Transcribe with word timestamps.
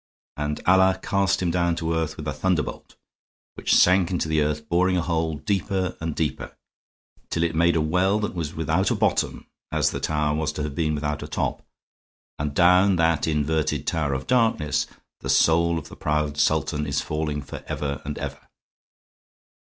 And 0.35 0.59
Allah 0.65 0.99
cast 0.99 1.43
him 1.43 1.51
down 1.51 1.75
to 1.75 1.93
earth 1.93 2.17
with 2.17 2.27
a 2.27 2.33
thunderbolt, 2.33 2.95
which 3.53 3.75
sank 3.75 4.09
into 4.09 4.27
the 4.27 4.41
earth, 4.41 4.67
boring 4.67 4.97
a 4.97 5.03
hole 5.03 5.35
deeper 5.35 5.95
and 6.01 6.15
deeper, 6.15 6.57
till 7.29 7.43
it 7.43 7.53
made 7.53 7.75
a 7.75 7.81
well 7.81 8.17
that 8.21 8.33
was 8.33 8.55
without 8.55 8.89
a 8.89 8.95
bottom 8.95 9.45
as 9.71 9.91
the 9.91 9.99
tower 9.99 10.35
was 10.35 10.51
to 10.53 10.63
have 10.63 10.73
been 10.73 10.95
without 10.95 11.21
a 11.21 11.27
top. 11.27 11.61
And 12.39 12.55
down 12.55 12.95
that 12.95 13.27
inverted 13.27 13.85
tower 13.85 14.15
of 14.15 14.25
darkness 14.25 14.87
the 15.19 15.29
soul 15.29 15.77
of 15.77 15.89
the 15.89 15.95
proud 15.95 16.35
Sultan 16.35 16.87
is 16.87 17.01
falling 17.01 17.43
forever 17.43 18.01
and 18.03 18.17
ever." 18.17 18.47